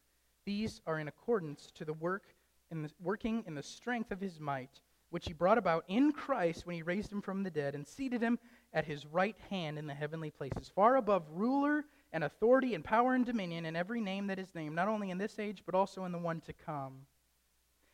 [0.44, 2.24] These are in accordance to the work
[2.70, 6.66] in the, working in the strength of his might which he brought about in Christ
[6.66, 8.38] when he raised him from the dead and seated him
[8.72, 13.14] at his right hand in the heavenly places, far above ruler and authority and power
[13.14, 16.04] and dominion and every name that is named, not only in this age, but also
[16.04, 17.07] in the one to come.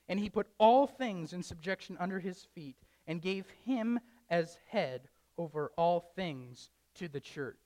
[0.09, 5.09] And he put all things in subjection under his feet and gave him as head
[5.39, 7.57] over all things to the church.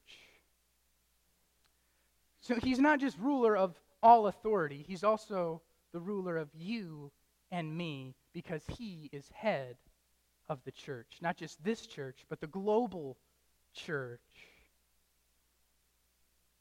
[2.40, 5.60] So he's not just ruler of all authority, he's also
[5.92, 7.10] the ruler of you
[7.50, 9.76] and me because he is head
[10.48, 11.18] of the church.
[11.20, 13.16] Not just this church, but the global
[13.74, 14.20] church.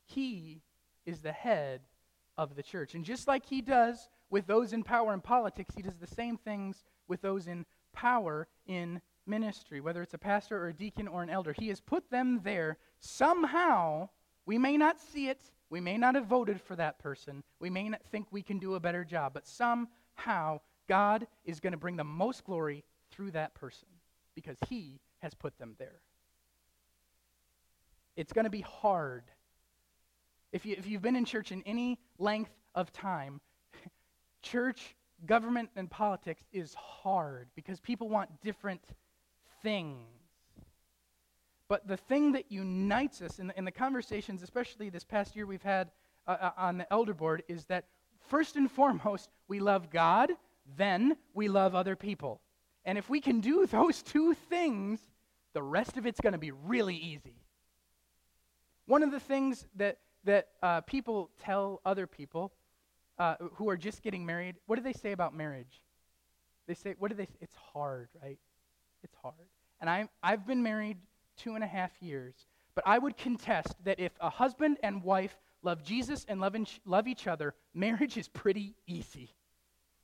[0.06, 0.62] He
[1.06, 1.82] is the head
[2.38, 2.96] of the church.
[2.96, 6.38] And just like he does with those in power in politics, he does the same
[6.38, 11.24] things with those in power in ministry, whether it's a pastor or a deacon or
[11.24, 11.54] an elder.
[11.58, 14.10] He has put them there somehow.
[14.46, 15.42] We may not see it.
[15.70, 17.44] We may not have voted for that person.
[17.60, 21.74] We may not think we can do a better job, but somehow God is going
[21.74, 23.88] to bring the most glory through that person
[24.36, 26.02] because he has put them there.
[28.16, 29.24] It's going to be hard.
[30.52, 33.42] If, you, if you've been in church in any length of time,
[34.42, 38.82] church, government, and politics is hard because people want different
[39.68, 40.08] things.
[41.68, 45.46] But the thing that unites us in the, in the conversations, especially this past year
[45.46, 45.92] we've had
[46.26, 47.86] uh, uh on the elder board, is that
[48.30, 50.32] first and foremost, we love God
[50.76, 52.42] then we love other people.
[52.84, 55.00] And if we can do those two things,
[55.54, 57.36] the rest of it's going to be really easy.
[58.86, 62.54] One of the things that, that uh, people tell other people
[63.20, 65.82] uh, who are just getting married, what do they say about marriage?
[66.68, 67.38] They say, what do they say?
[67.42, 68.40] It's hard, right?
[69.04, 69.36] It's hard.
[69.80, 70.98] And i I've been married
[71.38, 72.34] two and a half years,
[72.76, 77.08] but I would contest that if a husband and wife love Jesus and love, love
[77.08, 79.36] each other, marriage is pretty easy.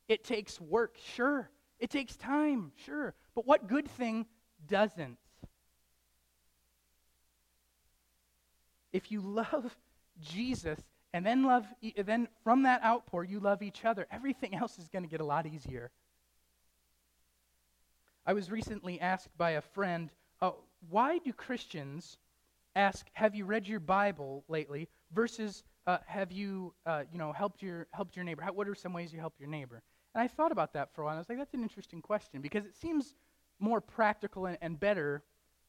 [0.08, 1.50] It takes work, sure.
[1.78, 3.14] It takes time, sure.
[3.34, 4.26] But what good thing
[4.68, 5.18] doesn't?
[8.92, 9.76] If you love
[10.20, 10.78] Jesus
[11.12, 15.02] and then love then from that outpour you love each other, everything else is going
[15.02, 15.90] to get a lot easier.
[18.26, 20.10] I was recently asked by a friend,
[20.40, 20.56] oh,
[20.88, 22.16] why do Christians
[22.74, 27.62] ask, "Have you read your Bible lately?" versus uh, "Have you, uh, you know, helped
[27.62, 28.42] your helped your neighbor?
[28.42, 29.82] How, what are some ways you help your neighbor?"
[30.14, 31.16] And I thought about that for a while.
[31.16, 33.14] I was like, that's an interesting question because it seems
[33.58, 35.22] more practical and, and better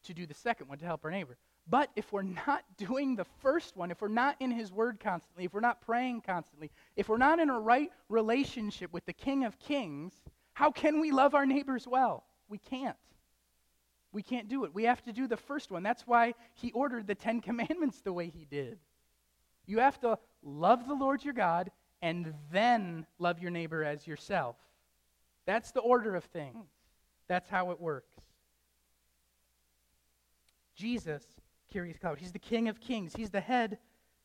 [0.04, 1.38] to do the second one to help our neighbor.
[1.68, 5.46] But if we're not doing the first one, if we're not in His Word constantly,
[5.46, 9.44] if we're not praying constantly, if we're not in a right relationship with the King
[9.44, 10.14] of Kings,
[10.54, 12.24] how can we love our neighbors well?
[12.50, 12.98] We can't.
[14.12, 14.74] We can't do it.
[14.74, 15.84] We have to do the first one.
[15.84, 18.80] That's why He ordered the Ten Commandments the way He did.
[19.66, 24.56] You have to love the Lord your God and then love your neighbor as yourself.
[25.46, 26.68] That's the order of things.
[27.28, 28.14] That's how it works.
[30.76, 31.24] Jesus
[31.72, 32.20] carries cloud.
[32.20, 33.14] He's the King of Kings.
[33.16, 33.80] He's the head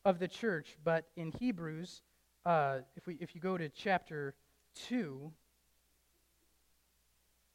[0.05, 0.77] of the church.
[0.83, 2.01] But in Hebrews,
[2.45, 4.35] uh, if we if you go to chapter
[4.75, 5.31] two,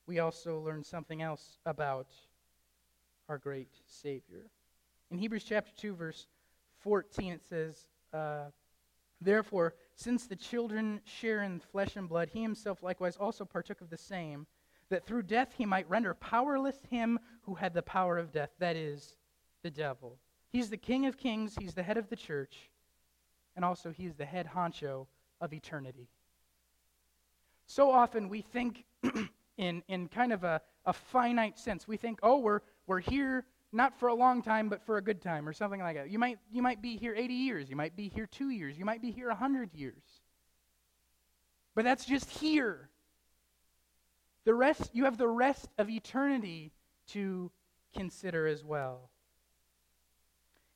[0.07, 2.09] we also learn something else about
[3.29, 4.47] our great Savior.
[5.11, 6.27] In Hebrews chapter two, verse
[6.81, 7.89] fourteen, it says.
[8.13, 8.47] Uh,
[9.21, 13.91] Therefore, since the children share in flesh and blood, he himself likewise also partook of
[13.91, 14.47] the same,
[14.91, 18.77] that through death he might render powerless him who had the power of death, that
[18.77, 19.17] is,
[19.63, 20.19] the devil.
[20.51, 22.71] He's the King of kings, he's the head of the church,
[23.57, 25.07] and also he is the head honcho
[25.41, 26.09] of eternity.
[27.67, 28.85] So often we think
[29.57, 31.89] in, in kind of a, a finite sense.
[31.89, 35.21] We think, oh, we're, we're here not for a long time, but for a good
[35.21, 36.11] time, or something like that.
[36.11, 38.85] You might, you might be here 80 years, you might be here two years, you
[38.85, 40.03] might be here 100 years.
[41.75, 42.89] But that's just here.
[44.45, 46.73] The rest, you have the rest of eternity
[47.09, 47.51] to
[47.95, 49.11] consider as well.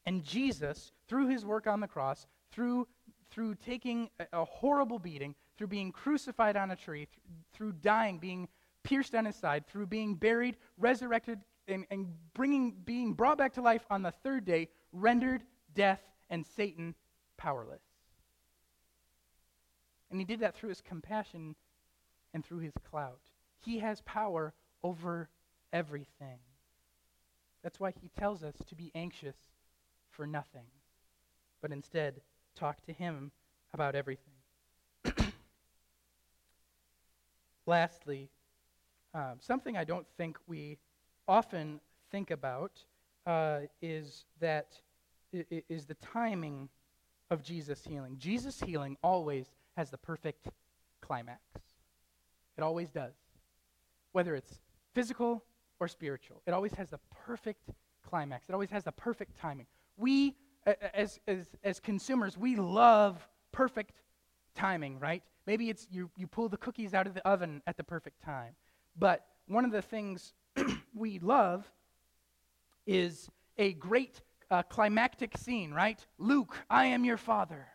[0.04, 2.88] And Jesus, through his work on the cross, through,
[3.30, 7.18] through taking a, a horrible beating, through being crucified on a tree, th-
[7.52, 8.48] through dying, being
[8.82, 13.62] pierced on his side, through being buried, resurrected, and, and bringing, being brought back to
[13.62, 15.42] life on the third day, rendered
[15.74, 16.94] death and Satan
[17.36, 17.82] powerless.
[20.10, 21.54] And he did that through his compassion
[22.34, 23.20] and through his clout.
[23.60, 25.28] He has power over
[25.72, 26.38] everything.
[27.62, 29.36] That's why he tells us to be anxious
[30.10, 30.66] for nothing,
[31.60, 32.20] but instead
[32.54, 33.30] talk to him
[33.72, 34.34] about everything.
[37.66, 38.30] Lastly,
[39.14, 40.78] um, something I don't think we
[41.26, 42.72] often think about
[43.26, 44.80] uh, is that
[45.32, 46.68] is the timing
[47.30, 48.16] of Jesus healing.
[48.18, 49.46] Jesus healing always
[49.76, 50.48] has the perfect
[51.00, 51.40] climax.
[52.56, 53.14] It always does.
[54.12, 54.60] Whether it's
[54.92, 55.44] physical
[55.78, 57.70] or spiritual, it always has the perfect
[58.08, 58.48] climax.
[58.48, 59.66] It always has the perfect timing.
[59.96, 60.34] We,
[60.92, 64.02] as, as, as consumers, we love perfect
[64.56, 65.22] timing, right?
[65.46, 68.54] Maybe it's you, you pull the cookies out of the oven at the perfect time.
[69.00, 70.34] But one of the things
[70.94, 71.68] we love
[72.86, 76.04] is a great uh, climactic scene, right?
[76.18, 77.66] Luke, I am your father.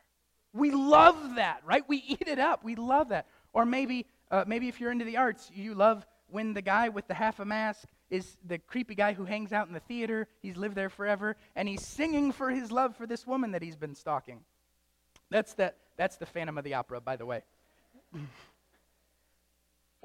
[0.53, 1.83] We love that, right?
[1.87, 2.63] We eat it up.
[2.63, 3.27] We love that.
[3.53, 7.07] Or maybe, uh, maybe if you're into the arts, you love when the guy with
[7.07, 10.27] the half a mask is the creepy guy who hangs out in the theater.
[10.41, 13.75] He's lived there forever, and he's singing for his love for this woman that he's
[13.75, 14.41] been stalking.
[15.31, 17.41] That's, that, that's the Phantom of the Opera, by the way.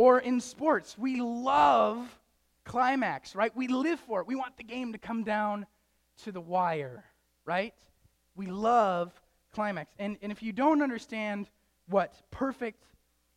[0.00, 2.18] or in sports, we love
[2.64, 3.54] climax, right?
[3.54, 4.26] We live for it.
[4.26, 5.66] We want the game to come down
[6.24, 7.04] to the wire,
[7.44, 7.74] right?
[8.34, 9.12] We love
[9.52, 9.92] climax.
[9.98, 11.50] And, and if you don't understand
[11.86, 12.82] what perfect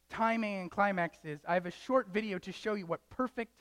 [0.10, 3.52] timing and climax is, I have a short video to show you what perfect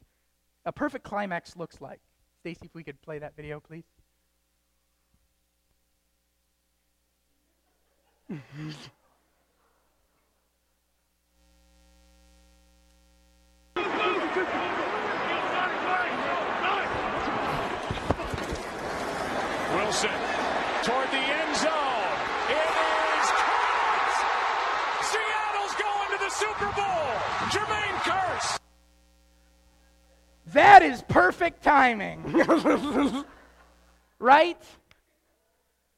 [0.64, 1.98] a perfect climax looks like.
[2.38, 3.82] Stacy, if we could play that video, please.
[20.82, 22.18] toward the end zone.
[22.50, 24.14] It is caught!
[25.12, 27.06] Seattle's going to the Super Bowl.
[27.50, 28.58] Jermaine Kearse.
[30.46, 32.24] That is perfect timing.
[34.18, 34.62] right?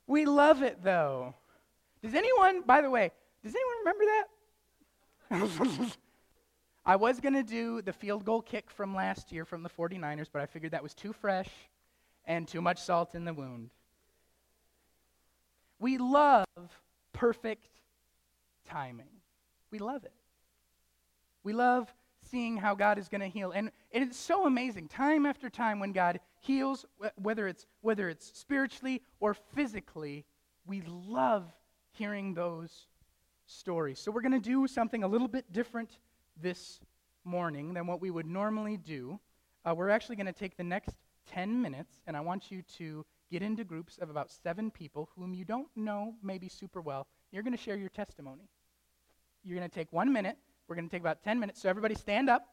[0.06, 1.34] We love it though.
[2.02, 3.10] Does anyone, by the way,
[3.42, 4.04] does anyone remember
[5.30, 5.96] that?
[6.86, 10.28] I was going to do the field goal kick from last year from the 49ers,
[10.30, 11.48] but I figured that was too fresh
[12.26, 13.70] and too much salt in the wound.
[15.84, 16.46] We love
[17.12, 17.68] perfect
[18.64, 19.20] timing.
[19.70, 20.14] We love it.
[21.42, 23.50] We love seeing how God is going to heal.
[23.50, 28.32] And, and it's so amazing, time after time, when God heals, whether it's, whether it's
[28.32, 30.24] spiritually or physically,
[30.64, 31.52] we love
[31.90, 32.86] hearing those
[33.44, 33.98] stories.
[33.98, 35.98] So we're going to do something a little bit different
[36.40, 36.80] this
[37.24, 39.20] morning than what we would normally do.
[39.66, 43.04] Uh, we're actually going to take the next 10 minutes, and I want you to
[43.30, 47.06] get into groups of about seven people whom you don't know maybe super well.
[47.32, 48.48] You're going to share your testimony.
[49.42, 50.36] You're going to take one minute.
[50.68, 51.60] We're going to take about 10 minutes.
[51.60, 52.46] So everybody stand up.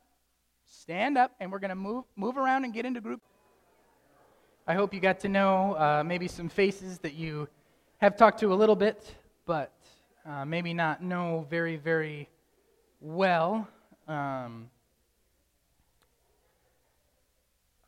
[0.66, 3.26] stand up and we're going to move, move around and get into groups.
[4.68, 7.48] I hope you got to know uh, maybe some faces that you
[7.98, 9.16] have talked to a little bit,
[9.46, 9.74] but
[10.26, 12.30] uh, maybe not know very, very
[13.00, 13.68] well.
[14.08, 14.70] Um,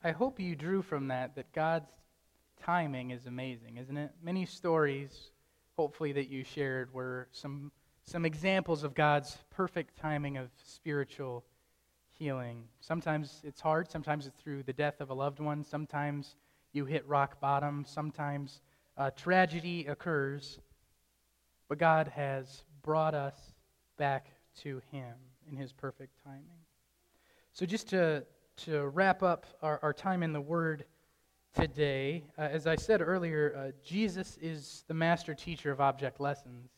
[0.04, 1.90] I hope you drew from that that God's
[2.64, 4.12] timing is amazing, isn't it?
[4.22, 5.32] Many stories,
[5.76, 7.72] hopefully, that you shared were some,
[8.04, 11.44] some examples of God's perfect timing of spiritual
[12.12, 12.64] healing.
[12.80, 16.36] Sometimes it's hard, sometimes it's through the death of a loved one, sometimes
[16.72, 18.62] you hit rock bottom, sometimes
[18.98, 20.60] a tragedy occurs,
[21.68, 23.36] but God has brought us
[23.98, 24.28] back
[24.62, 25.14] to Him
[25.50, 26.62] in His perfect timing.
[27.52, 28.24] So, just to,
[28.58, 30.86] to wrap up our, our time in the Word
[31.54, 36.72] today, uh, as I said earlier, uh, Jesus is the master teacher of object lessons,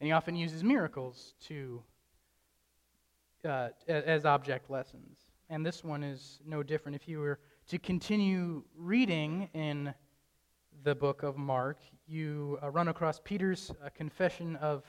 [0.00, 1.82] and He often uses miracles to
[3.44, 5.18] uh, as object lessons.
[5.48, 6.96] And this one is no different.
[6.96, 9.94] If you were to continue reading in
[10.84, 14.84] the book of Mark, you uh, run across Peter's uh, confession of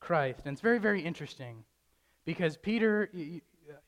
[0.00, 0.40] Christ.
[0.44, 1.64] And it's very, very interesting
[2.24, 3.40] because Peter, you,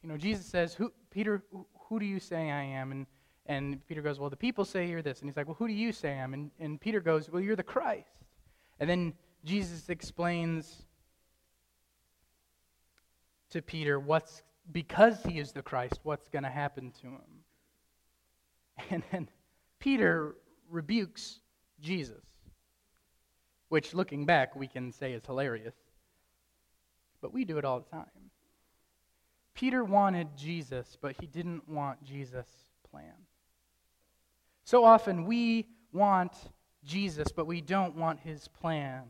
[0.03, 1.43] you know, Jesus says, who, Peter,
[1.89, 2.93] who, do you say I am?
[2.93, 3.07] And,
[3.47, 5.20] and Peter goes, Well, the people say you're this.
[5.20, 6.34] And he's like, Well, who do you say I am?
[6.34, 8.24] And, and Peter goes, Well, you're the Christ.
[8.78, 9.14] And then
[9.45, 10.84] Jesus explains
[13.51, 17.20] to Peter what's, because he is the Christ, what's going to happen to him.
[18.90, 19.28] And then
[19.78, 20.34] Peter
[20.70, 21.40] rebukes
[21.80, 22.24] Jesus,
[23.68, 25.74] which looking back we can say is hilarious.
[27.20, 28.07] But we do it all the time.
[29.55, 32.49] Peter wanted Jesus, but he didn't want Jesus'
[32.90, 33.12] plan.
[34.73, 36.33] So often we want
[36.83, 39.03] Jesus, but we don't want his plan.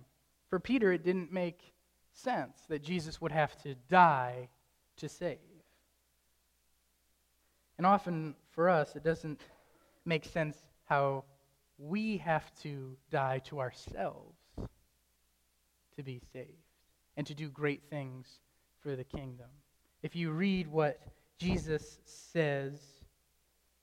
[0.50, 1.72] For Peter, it didn't make
[2.12, 4.48] sense that Jesus would have to die
[4.96, 5.38] to save.
[7.78, 9.40] And often for us, it doesn't
[10.04, 10.56] make sense
[10.86, 11.22] how
[11.78, 14.40] we have to die to ourselves
[15.94, 16.48] to be saved
[17.16, 18.40] and to do great things
[18.80, 19.46] for the kingdom.
[20.02, 20.98] If you read what
[21.38, 22.80] Jesus says,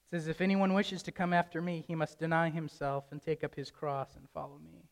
[0.10, 3.55] says, If anyone wishes to come after me, he must deny himself and take up
[3.55, 4.84] his cross and follow me.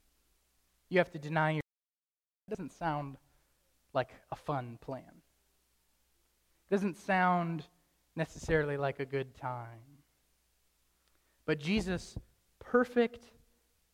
[0.89, 1.63] You have to deny yourself.
[2.47, 3.17] It doesn't sound
[3.93, 5.03] like a fun plan.
[6.69, 7.65] It doesn't sound
[8.15, 9.97] necessarily like a good time.
[11.45, 12.17] But Jesus'
[12.59, 13.31] perfect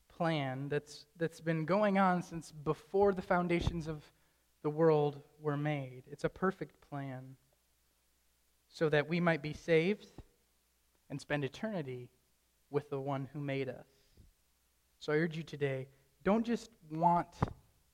[0.09, 4.03] plan that's, that's been going on since before the foundations of
[4.63, 7.35] the world were made, it's a perfect plan
[8.69, 10.07] so that we might be saved
[11.09, 12.09] and spend eternity
[12.69, 13.85] with the one who made us.
[14.99, 15.87] So I urge you today
[16.23, 17.27] don't just want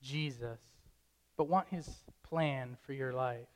[0.01, 0.59] Jesus,
[1.35, 1.89] but want his
[2.23, 3.47] plan for your life.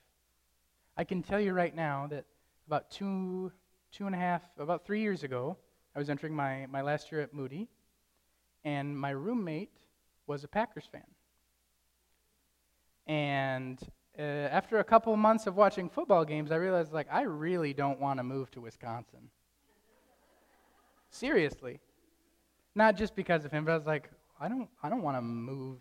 [0.98, 2.26] I can tell you right now that
[2.68, 3.52] about two,
[3.92, 5.58] two and a half, about three years ago,
[5.96, 7.70] I was entering my, my last year at Moody,
[8.64, 9.78] and my roommate
[10.26, 11.04] was a Packers fan.
[13.06, 13.80] And
[14.18, 18.00] uh, after a couple months of watching football games, I realized, like, I really don't
[18.00, 19.30] want to move to Wisconsin.
[21.14, 21.80] Seriously.
[22.74, 24.10] Not just because of him, but I was like,
[24.40, 25.78] I don't, I don't want to move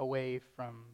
[0.00, 0.84] away from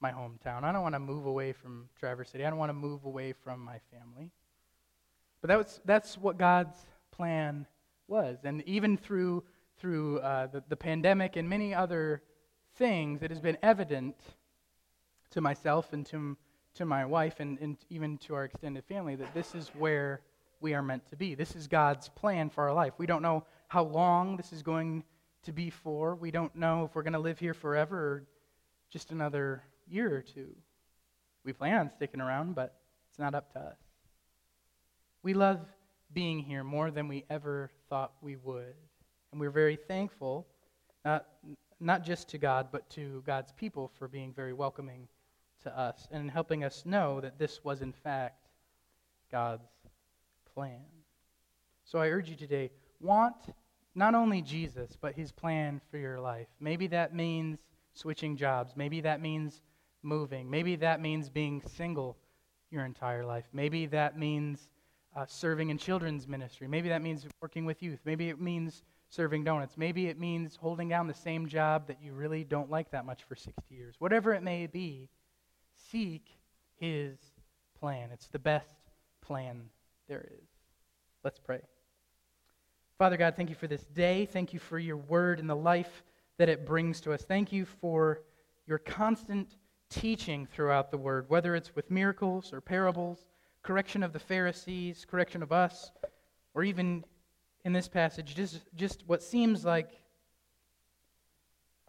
[0.00, 0.64] my hometown.
[0.64, 2.46] I don't want to move away from Traverse City.
[2.46, 4.30] I don't want to move away from my family.
[5.42, 6.78] But that was, that's what God's
[7.10, 7.66] plan
[8.06, 8.38] was.
[8.44, 9.44] And even through,
[9.78, 12.22] through uh, the, the pandemic and many other
[12.76, 14.16] things, it has been evident
[15.32, 16.38] to myself and to,
[16.76, 20.22] to my wife and, and even to our extended family that this is where
[20.60, 21.34] we are meant to be.
[21.34, 22.94] This is God's plan for our life.
[22.98, 25.04] We don't know how long this is going
[25.44, 26.14] to be for.
[26.14, 28.26] We don't know if we're going to live here forever or
[28.90, 30.54] just another year or two.
[31.44, 32.74] We plan on sticking around, but
[33.10, 33.78] it's not up to us.
[35.22, 35.60] We love
[36.12, 38.74] being here more than we ever thought we would.
[39.30, 40.46] And we're very thankful,
[41.04, 41.26] not,
[41.80, 45.06] not just to God, but to God's people for being very welcoming
[45.62, 48.48] to us and helping us know that this was, in fact,
[49.30, 49.68] God's
[50.58, 50.80] plan.
[51.84, 53.36] So I urge you today want
[53.94, 56.48] not only Jesus, but his plan for your life.
[56.58, 57.60] Maybe that means
[57.92, 58.72] switching jobs.
[58.74, 59.62] Maybe that means
[60.02, 60.50] moving.
[60.50, 62.16] Maybe that means being single
[62.72, 63.44] your entire life.
[63.52, 64.66] Maybe that means
[65.14, 66.66] uh, serving in children's ministry.
[66.66, 68.00] Maybe that means working with youth.
[68.04, 69.76] Maybe it means serving donuts.
[69.76, 73.22] Maybe it means holding down the same job that you really don't like that much
[73.22, 73.94] for 60 years.
[74.00, 75.08] Whatever it may be,
[75.92, 76.26] seek
[76.80, 77.16] His
[77.78, 78.10] plan.
[78.12, 78.66] It's the best
[79.20, 79.70] plan
[80.08, 80.47] there is.
[81.28, 81.60] Let's pray.
[82.96, 84.24] Father God, thank you for this day.
[84.24, 86.02] Thank you for your word and the life
[86.38, 87.22] that it brings to us.
[87.22, 88.22] Thank you for
[88.66, 89.58] your constant
[89.90, 93.26] teaching throughout the word, whether it's with miracles or parables
[93.62, 95.90] correction of the Pharisees, correction of us,
[96.54, 97.04] or even
[97.66, 100.00] in this passage, just, just what seems like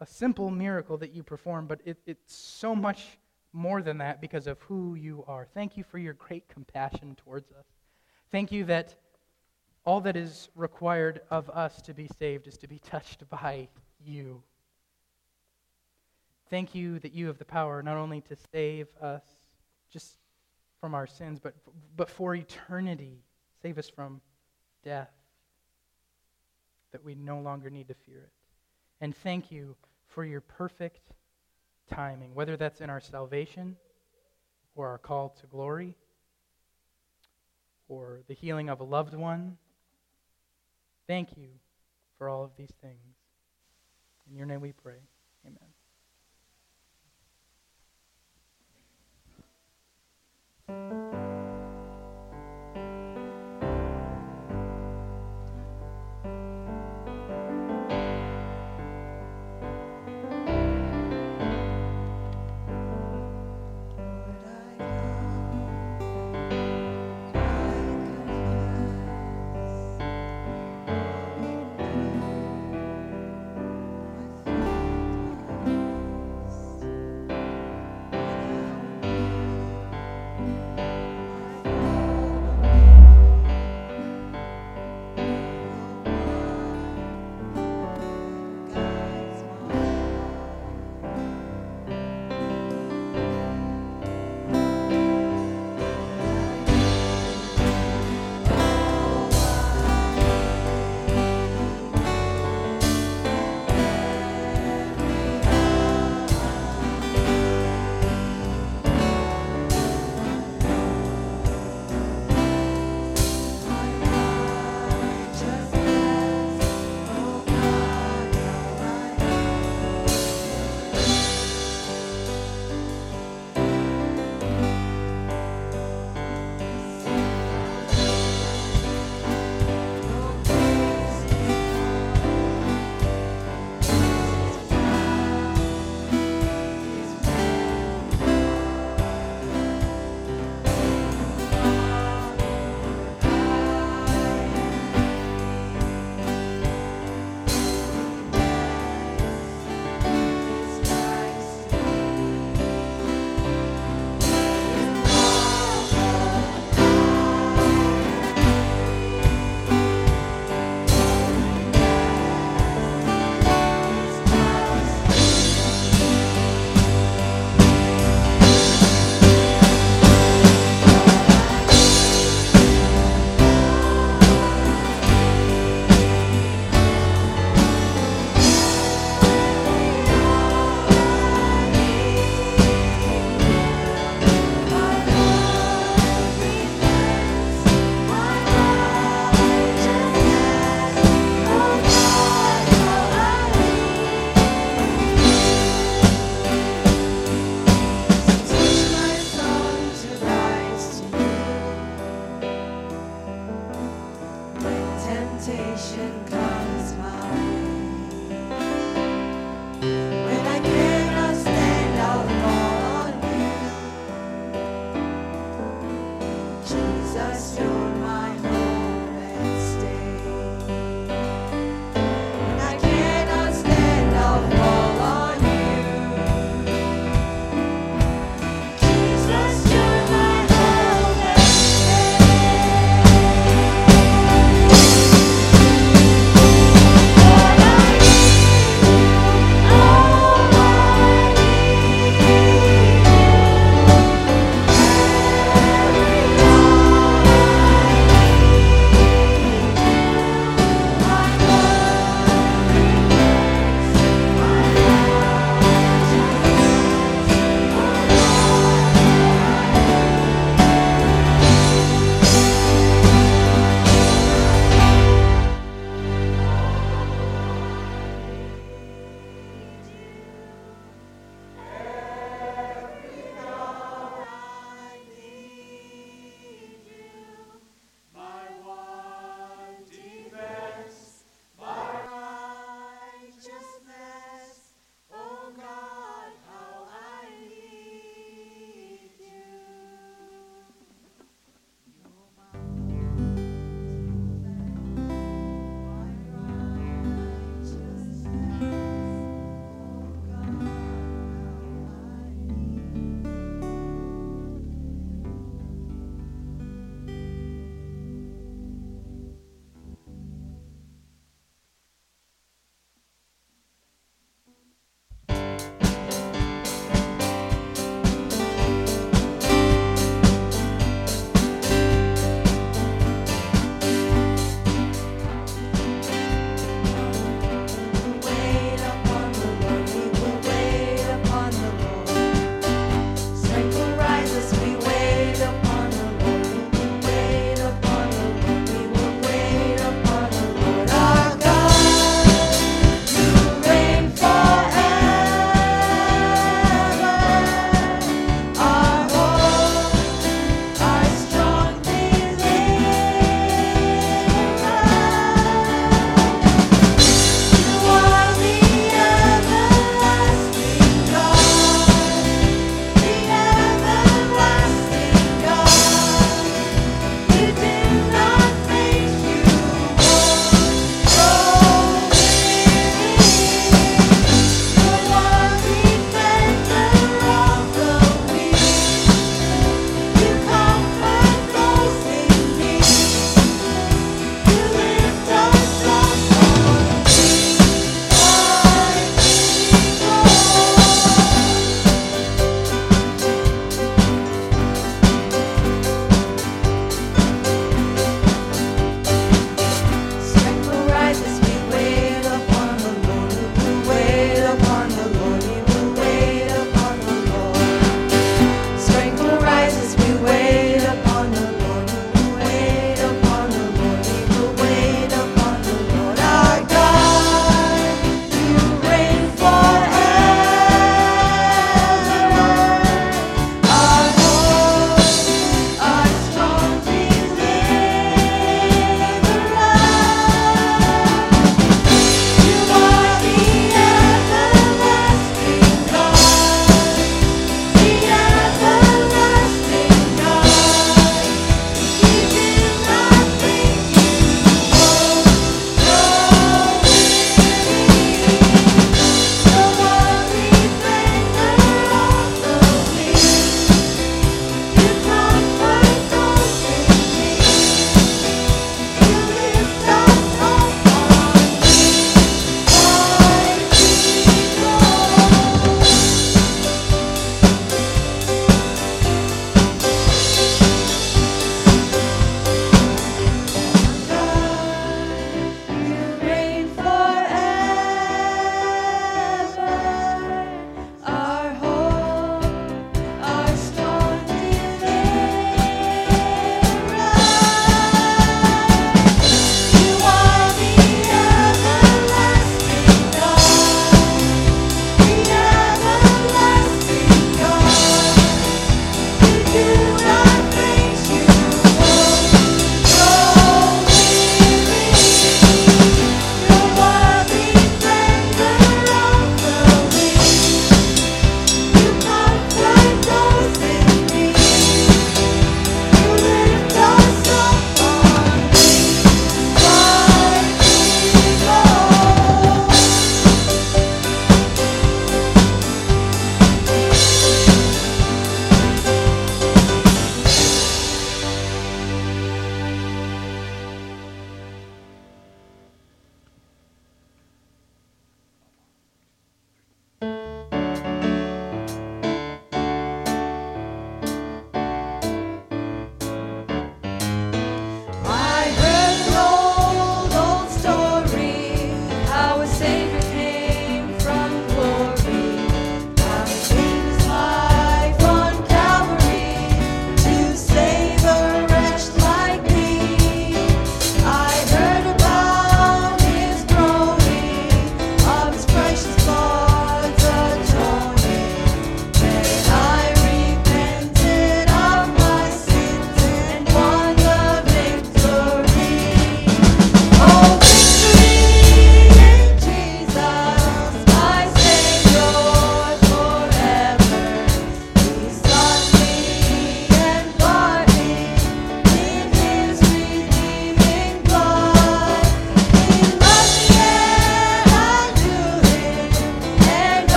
[0.00, 3.18] a simple miracle that you perform, but it, it's so much
[3.52, 5.46] more than that because of who you are.
[5.52, 7.66] Thank you for your great compassion towards us.
[8.32, 8.94] Thank you that
[9.86, 13.68] all that is required of us to be saved is to be touched by
[14.04, 14.42] you.
[16.50, 19.22] Thank you that you have the power not only to save us
[19.90, 20.18] just
[20.80, 21.54] from our sins, but,
[21.96, 23.22] but for eternity.
[23.62, 24.20] Save us from
[24.84, 25.10] death,
[26.92, 28.32] that we no longer need to fear it.
[29.00, 29.76] And thank you
[30.06, 31.12] for your perfect
[31.90, 33.76] timing, whether that's in our salvation
[34.74, 35.96] or our call to glory
[37.88, 39.56] or the healing of a loved one.
[41.06, 41.48] Thank you
[42.18, 43.16] for all of these things.
[44.28, 45.00] In your name we pray.
[50.68, 51.25] Amen.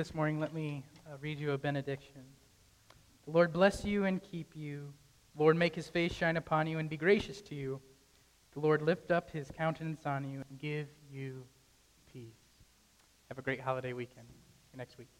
[0.00, 2.22] This morning, let me uh, read you a benediction.
[3.26, 4.94] The Lord bless you and keep you.
[5.36, 7.82] The Lord make his face shine upon you and be gracious to you.
[8.54, 11.44] The Lord lift up his countenance on you and give you
[12.14, 12.32] peace.
[13.28, 14.26] Have a great holiday weekend.
[14.26, 15.19] See you next week.